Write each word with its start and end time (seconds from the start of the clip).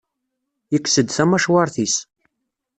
Yekkes-d 0.73 1.07
tamacwart-is. 1.11 1.95